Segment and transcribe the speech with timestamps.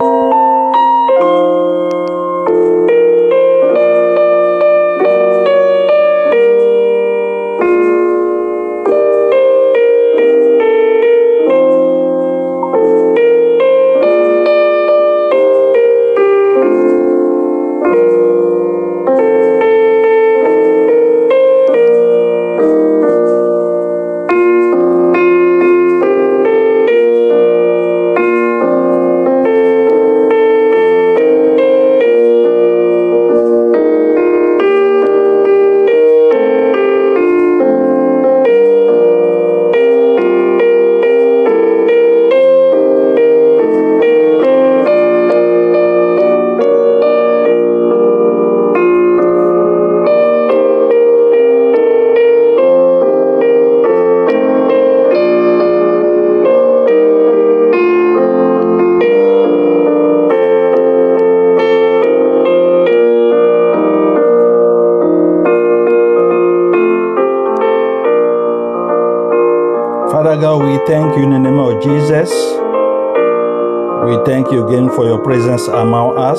[0.00, 0.47] Música
[70.38, 72.30] Father we thank you in the name of Jesus.
[74.06, 76.38] We thank you again for your presence among us.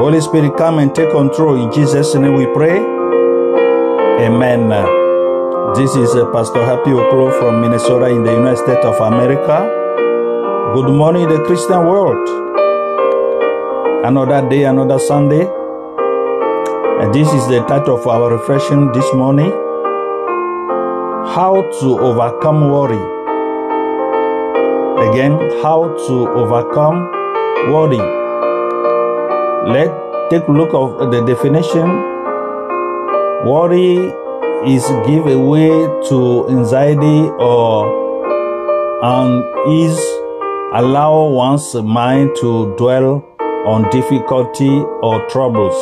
[0.00, 1.62] Holy Spirit, come and take control.
[1.62, 2.78] In Jesus' name we pray.
[4.24, 4.70] Amen.
[5.76, 9.68] This is uh, Pastor Happy Oklo from Minnesota in the United States of America.
[10.72, 12.26] Good morning, the Christian world.
[14.06, 15.46] Another day, another Sunday.
[17.02, 19.65] And this is the title of our reflection this morning
[21.36, 22.96] How to Overcome Worry.
[25.06, 27.12] Again, how to overcome
[27.70, 27.98] worry.
[29.70, 29.92] Let's
[30.30, 31.90] take a look of the definition.
[33.44, 34.14] Worry
[34.64, 35.68] is give away
[36.08, 37.84] to anxiety or
[39.02, 40.00] unease,
[40.72, 43.22] allow one's mind to dwell
[43.66, 45.76] on difficulty or troubles.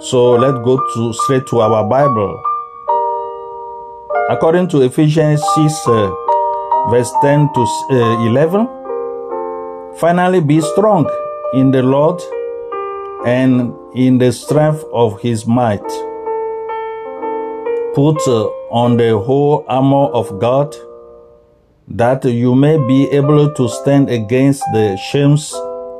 [0.00, 2.51] So let's go to straight to our Bible.
[4.30, 6.10] According to Ephesians 6, uh,
[6.90, 8.68] verse 10 to uh, 11,
[9.96, 11.08] finally be strong
[11.54, 12.20] in the Lord
[13.26, 15.86] and in the strength of his might.
[17.94, 20.74] Put uh, on the whole armor of God
[21.88, 25.52] that you may be able to stand against the shames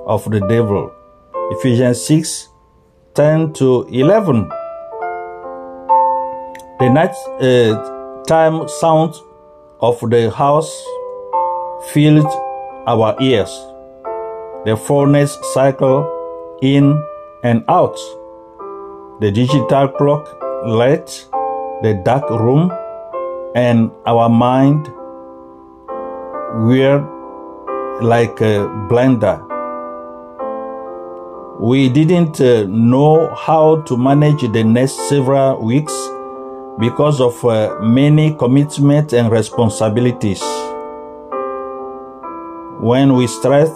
[0.06, 0.90] of the devil.
[1.50, 2.48] Ephesians 6
[3.14, 4.48] 10 to 11.
[6.78, 9.14] The night uh, time sound
[9.80, 10.84] of the house
[11.90, 12.26] filled
[12.86, 13.50] our ears.
[14.64, 17.02] The furnace cycle in
[17.42, 17.96] and out.
[19.20, 20.28] The digital clock
[20.64, 21.26] lit
[21.82, 22.70] the dark room
[23.54, 24.88] and our mind
[26.66, 27.02] were
[28.00, 29.48] like a blender.
[31.60, 35.92] We didn't uh, know how to manage the next several weeks
[36.78, 40.42] because of uh, many commitments and responsibilities.
[42.80, 43.70] When we stress,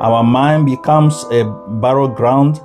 [0.00, 1.44] our mind becomes a
[1.80, 2.60] battleground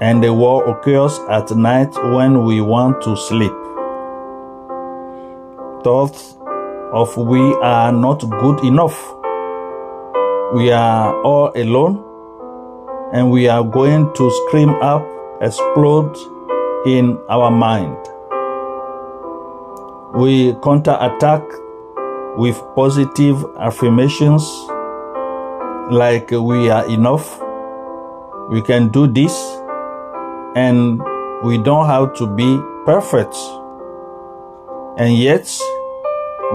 [0.00, 3.52] and the war occurs at night when we want to sleep.
[5.82, 6.36] Thoughts
[6.92, 9.14] of we are not good enough.
[10.54, 12.02] We are all alone
[13.12, 15.06] and we are going to scream up,
[15.40, 16.16] explode
[16.86, 17.96] in our mind.
[20.16, 21.42] We counterattack
[22.38, 24.42] with positive affirmations
[25.90, 27.38] like we are enough,
[28.50, 29.32] we can do this,
[30.56, 31.02] and
[31.44, 33.36] we don't have to be perfect.
[34.96, 35.44] And yet,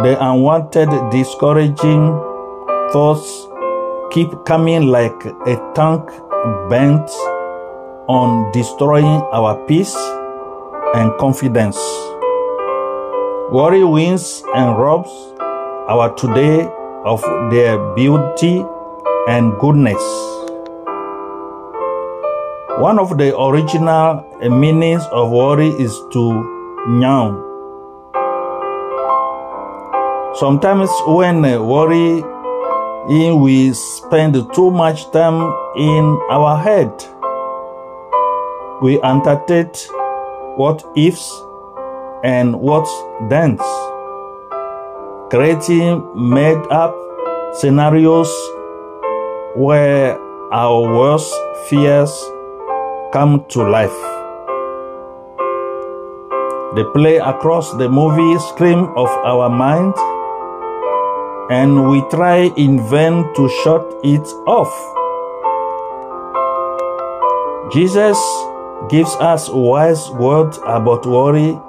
[0.02, 2.18] the unwanted, discouraging
[2.92, 3.48] thoughts
[4.12, 6.10] keep coming like a tank
[6.68, 7.10] bent
[8.08, 9.96] on destroying our peace
[10.96, 11.78] and confidence.
[13.52, 15.12] Worry wins and robs
[15.90, 16.64] our today
[17.04, 18.64] of their beauty
[19.28, 20.02] and goodness.
[22.80, 26.24] One of the original meanings of worry is to
[27.04, 27.44] yawn.
[30.36, 32.24] Sometimes when worry
[33.36, 37.04] we spend too much time in our head.
[38.82, 39.72] We entertain
[40.56, 41.51] what ifs
[42.24, 42.88] and what
[43.30, 43.62] thens,
[45.30, 46.96] creating made up
[47.54, 48.32] scenarios
[49.56, 50.18] where
[50.54, 51.34] our worst
[51.68, 52.12] fears
[53.12, 54.00] come to life.
[56.76, 59.94] They play across the movie screen of our mind
[61.52, 64.72] and we try in vain to shut it off.
[67.74, 68.18] Jesus
[68.90, 71.60] gives us wise words about worry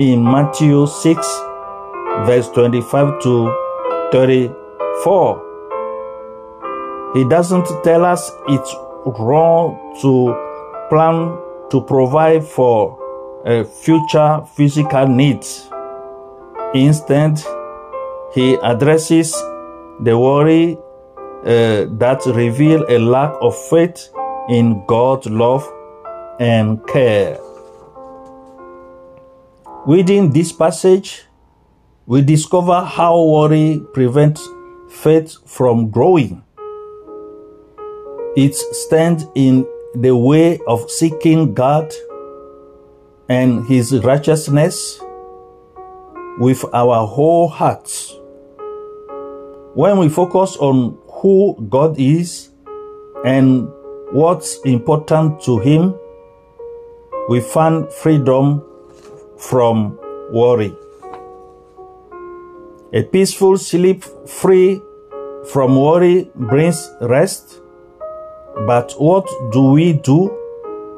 [0.00, 1.18] in Matthew 6,
[2.24, 3.54] verse 25 to
[4.12, 7.12] 34.
[7.14, 8.74] He doesn't tell us it's
[9.04, 10.34] wrong to
[10.88, 11.36] plan
[11.70, 12.96] to provide for
[13.84, 15.68] future physical needs.
[16.72, 17.38] Instead,
[18.32, 19.32] he addresses
[20.00, 20.78] the worry
[21.44, 24.08] uh, that reveal a lack of faith
[24.48, 25.70] in God's love
[26.38, 27.38] and care.
[29.86, 31.24] Within this passage,
[32.04, 34.46] we discover how worry prevents
[34.90, 36.44] faith from growing.
[38.36, 41.94] It stands in the way of seeking God
[43.30, 45.00] and His righteousness
[46.38, 48.14] with our whole hearts.
[49.72, 52.50] When we focus on who God is
[53.24, 53.66] and
[54.12, 55.94] what's important to Him,
[57.30, 58.66] we find freedom
[59.40, 59.98] from
[60.30, 60.74] worry.
[62.92, 64.80] A peaceful sleep free
[65.48, 67.60] from worry brings rest.
[68.66, 70.26] But what do we do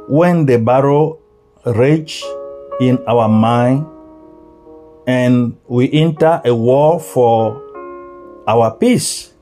[0.09, 1.23] when the battle
[1.65, 2.25] rage
[2.81, 3.87] in our mind
[5.06, 7.62] and we enter a war for
[8.47, 9.33] our peace.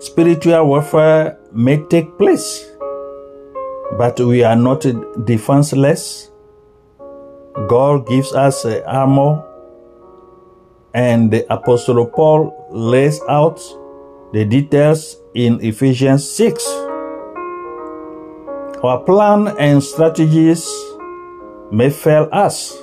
[0.00, 2.66] Spiritual warfare may take place,
[3.98, 4.86] but we are not
[5.24, 6.29] defenseless.
[7.68, 9.44] God gives us uh, armor,
[10.94, 13.60] and the Apostle Paul lays out
[14.32, 16.64] the details in Ephesians 6.
[18.82, 20.66] Our plan and strategies
[21.72, 22.76] may fail us,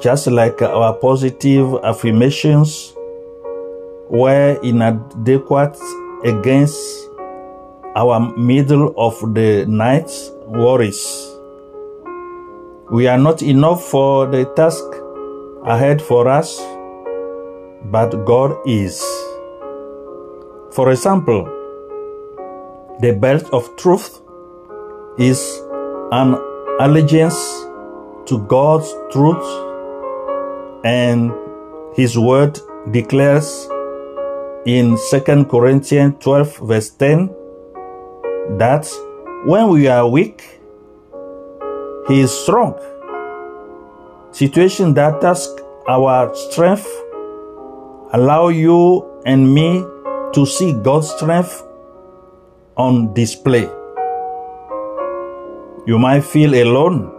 [0.00, 2.94] just like our positive affirmations
[4.08, 5.76] were inadequate
[6.24, 6.78] against
[7.96, 10.10] our middle of the night
[10.46, 11.37] worries.
[12.90, 14.82] We are not enough for the task
[15.62, 16.58] ahead for us,
[17.84, 18.98] but God is.
[20.72, 21.44] For example,
[23.00, 24.22] the belt of truth
[25.18, 25.60] is
[26.12, 26.38] an
[26.80, 27.36] allegiance
[28.24, 29.44] to God's truth,
[30.82, 31.30] and
[31.94, 32.58] His word
[32.90, 33.68] declares
[34.64, 37.28] in 2 Corinthians 12, verse 10,
[38.56, 38.90] that
[39.44, 40.57] when we are weak,
[42.08, 42.74] He is strong.
[44.30, 45.50] Situation that task
[45.86, 46.88] our strength
[48.14, 49.84] allow you and me
[50.32, 51.62] to see God's strength
[52.78, 53.68] on display.
[55.86, 57.12] You might feel alone,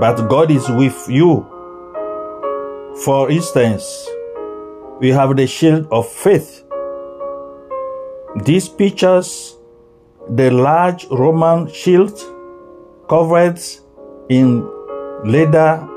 [0.00, 1.44] but God is with you.
[3.04, 4.08] For instance,
[5.00, 6.64] we have the shield of faith.
[8.36, 9.58] This pictures
[10.30, 12.18] the large Roman shield
[13.08, 13.60] covered
[14.28, 14.68] in
[15.24, 15.88] leather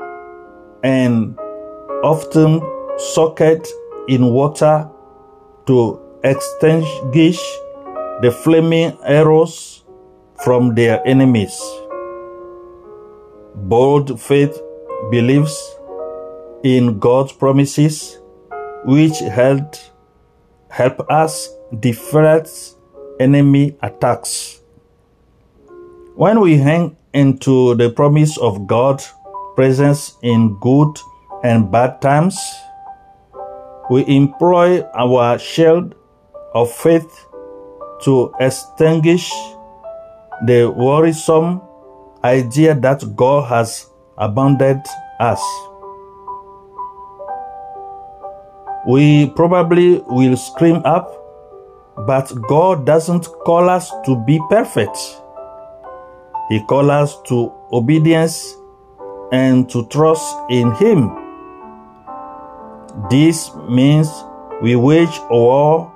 [0.82, 1.38] and
[2.02, 2.60] often
[2.98, 3.68] soaked
[4.08, 4.88] in water
[5.66, 7.40] to extinguish
[8.22, 9.84] the flaming arrows
[10.44, 11.60] from their enemies.
[13.54, 14.60] Bold faith
[15.10, 15.56] believes
[16.62, 18.18] in God's promises
[18.84, 19.74] which help,
[20.68, 22.48] help us defeat
[23.18, 24.60] enemy attacks.
[26.14, 29.12] When we hang into the promise of God's
[29.56, 30.98] presence in good
[31.42, 32.38] and bad times,
[33.90, 35.94] we employ our shield
[36.54, 37.26] of faith
[38.02, 39.30] to extinguish
[40.46, 41.60] the worrisome
[42.24, 43.86] idea that God has
[44.16, 44.84] abandoned
[45.18, 45.42] us.
[48.86, 51.12] We probably will scream up,
[52.06, 54.96] but God doesn't call us to be perfect.
[56.50, 58.56] He calls us to obedience
[59.30, 61.14] and to trust in Him.
[63.08, 64.10] This means
[64.60, 65.92] we wage war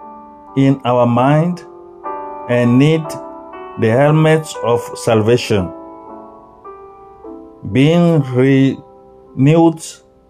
[0.57, 1.67] in our mind
[2.49, 3.03] and need
[3.81, 5.73] the helmet of salvation.
[7.73, 9.83] Being renewed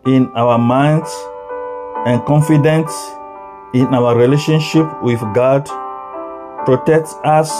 [0.07, 1.13] in our minds
[2.07, 2.89] and confident
[3.75, 5.67] in our relationship with God
[6.65, 7.53] protects us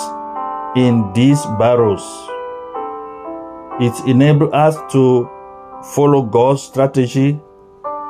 [0.77, 2.31] in these battles.
[3.81, 5.29] It enables us to
[5.95, 7.41] follow God's strategy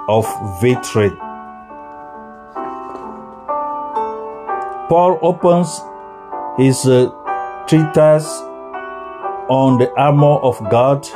[0.09, 0.26] of
[0.61, 1.11] victory.
[4.88, 5.80] Paul opens
[6.59, 7.11] his uh,
[7.66, 8.28] treatise
[9.49, 11.06] on the armor of God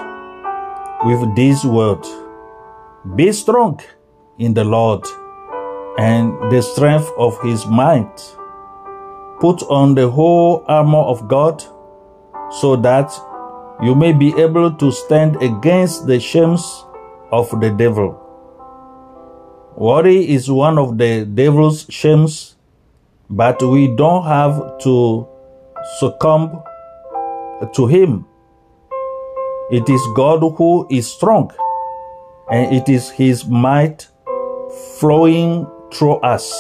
[1.05, 2.11] with these words
[3.15, 3.81] Be strong
[4.39, 5.05] in the Lord
[5.99, 8.17] and the strength of his might.
[9.41, 11.63] Put on the whole armor of God
[12.51, 13.13] so that
[13.81, 16.85] you may be able to stand against the shames
[17.31, 18.25] of the devil.
[19.77, 22.57] Worry is one of the devil's shames,
[23.31, 25.29] but we don't have to
[25.99, 26.63] succumb
[27.75, 28.27] to him.
[29.71, 31.53] It is God who is strong,
[32.51, 34.09] and it is his might
[34.99, 36.51] flowing through us.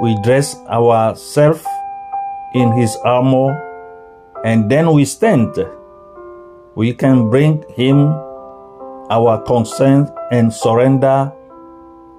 [0.00, 1.64] We dress ourselves
[2.54, 3.67] in his armor,
[4.44, 5.56] and then we stand.
[6.74, 8.08] We can bring him
[9.10, 11.32] our consent and surrender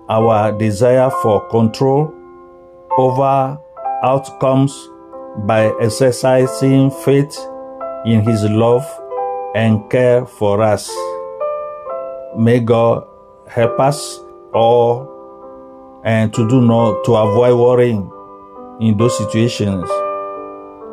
[0.10, 2.14] our desire for control
[2.98, 3.58] over
[4.04, 4.90] outcomes
[5.46, 7.38] by exercising faith
[8.06, 8.86] in His love
[9.56, 10.90] and care for us.
[12.36, 13.08] May God
[13.48, 14.20] help us
[14.54, 18.12] all and to do not to avoid worrying
[18.80, 19.90] in those situations.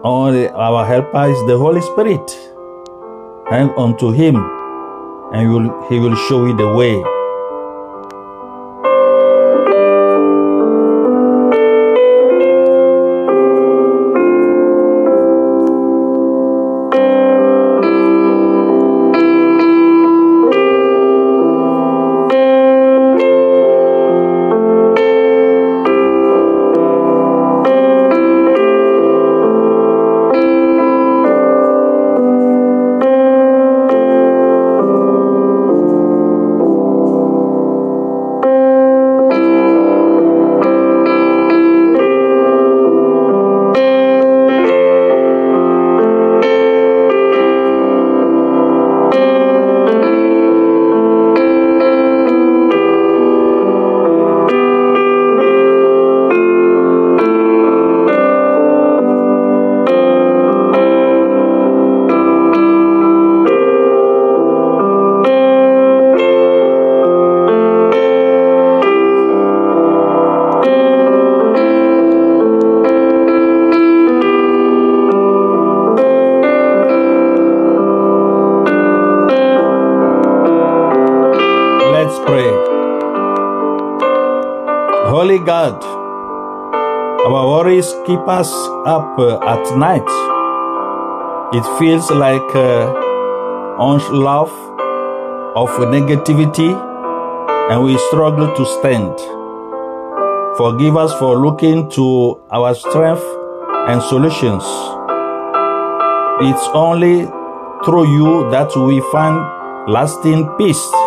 [0.07, 2.31] Only our helper is the Holy Spirit.
[3.51, 4.37] Hang on to Him,
[5.33, 7.16] and he will, he will show you the way.
[82.27, 82.51] Pray.
[85.11, 85.83] Holy God,
[87.27, 88.51] our worries keep us
[88.85, 90.11] up uh, at night.
[91.55, 92.91] It feels like uh,
[93.79, 94.51] onslaught
[95.55, 96.75] of negativity
[97.71, 99.15] and we struggle to stand.
[100.59, 103.25] Forgive us for looking to our strength
[103.89, 104.65] and solutions.
[106.43, 107.25] It's only
[107.85, 109.39] through you that we find
[109.89, 111.06] lasting peace.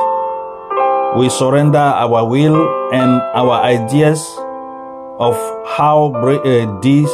[1.20, 2.56] We surrender our will
[2.94, 4.24] and our ideas
[5.20, 5.36] of
[5.68, 7.12] how uh, these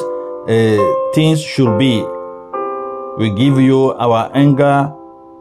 [0.47, 0.77] uh,
[1.15, 2.05] things should be.
[3.17, 4.93] We give you our anger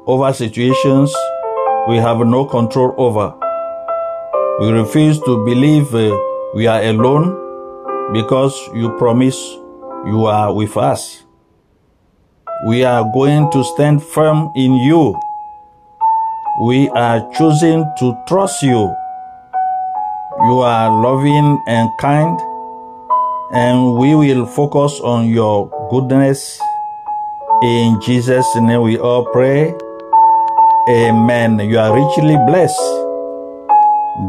[0.07, 1.13] over situations
[1.89, 3.35] we have no control over.
[4.61, 6.17] We refuse to believe uh,
[6.55, 7.37] we are alone
[8.15, 9.37] because you promise
[10.07, 11.23] you are with us.
[12.67, 15.21] We are going to stand firm in you.
[16.57, 18.95] We are choosing to trust you.
[20.47, 22.39] You are loving and kind,
[23.51, 26.61] and we will focus on your goodness.
[27.65, 29.75] In Jesus' name we all pray.
[30.91, 31.59] Amen.
[31.59, 32.79] You are richly blessed.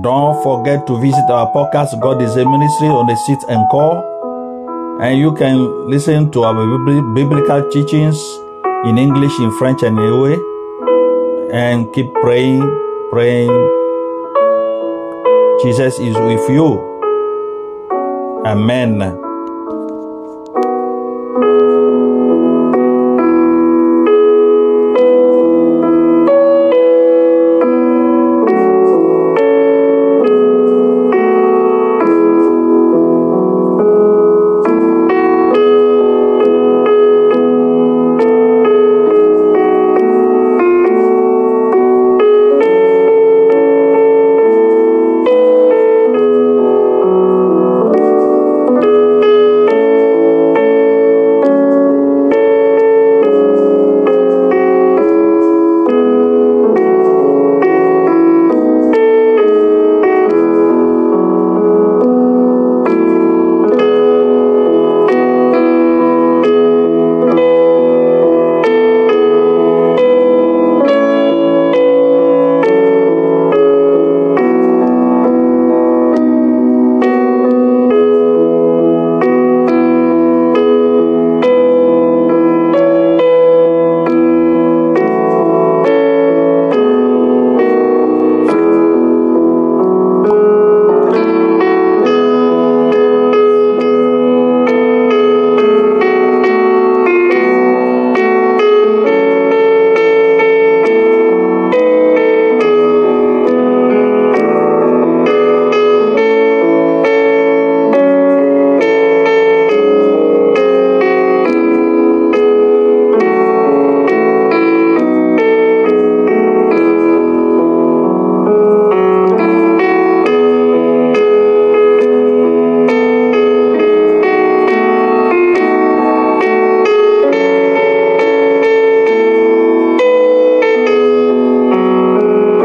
[0.02, 4.02] Don't forget to visit our podcast, God is Able Ministry, on the seat and call.
[5.00, 6.56] And you can listen to our
[7.14, 8.18] biblical teachings
[8.86, 10.55] in English, in French, and in Ewe.
[11.52, 12.62] And keep praying,
[13.12, 13.54] praying.
[15.64, 16.82] Jesus is with you.
[18.46, 19.25] Amen.